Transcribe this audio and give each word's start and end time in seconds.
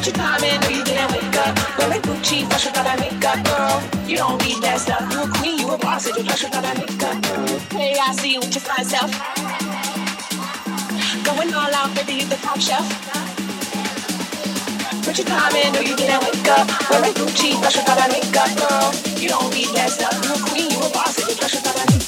Put 0.00 0.06
your 0.06 0.16
time 0.16 0.42
in, 0.44 0.60
know 0.62 0.68
you 0.70 0.82
didn't 0.82 1.12
wake 1.12 1.36
up. 1.36 1.52
Wearing 1.76 2.00
Gucci, 2.00 2.48
fresh 2.48 2.64
without 2.64 2.88
that 2.88 2.98
makeup, 2.98 3.36
girl. 3.44 4.08
You 4.08 4.16
don't 4.16 4.40
need 4.40 4.56
that 4.64 4.80
stuff. 4.80 5.04
You 5.12 5.20
a 5.20 5.28
queen, 5.28 5.58
you 5.60 5.68
a 5.68 5.76
boss, 5.76 6.06
and 6.06 6.16
you 6.16 6.24
fresh 6.24 6.42
without 6.42 6.62
that 6.64 6.78
makeup. 6.80 7.20
Hey, 7.76 8.00
I 8.00 8.10
see 8.16 8.32
you 8.32 8.40
with 8.40 8.48
your 8.48 8.64
fine 8.64 8.86
self. 8.88 9.12
Going 11.20 11.52
all 11.52 11.68
out, 11.76 11.92
baby, 11.92 12.24
you 12.24 12.26
the 12.32 12.40
top 12.40 12.58
shelf. 12.58 12.88
Put 15.04 15.18
your 15.20 15.28
time 15.28 15.52
in, 15.52 15.74
know 15.74 15.84
you 15.84 15.94
didn't 15.94 16.24
wake 16.24 16.48
up. 16.48 16.64
Wearing 16.88 17.12
Gucci, 17.12 17.60
fresh 17.60 17.76
without 17.76 18.00
that 18.00 18.08
makeup, 18.08 18.56
girl. 18.56 18.88
You 19.20 19.28
don't 19.28 19.52
need 19.52 19.68
that 19.76 19.92
stuff. 19.92 20.16
You 20.24 20.32
a 20.32 20.40
queen, 20.48 20.70
you 20.72 20.80
a 20.80 20.88
boss, 20.96 21.20
and 21.20 21.28
you 21.28 21.34
fresh 21.36 21.60
without 21.60 21.76
that 21.76 21.90
makeup. 21.92 21.99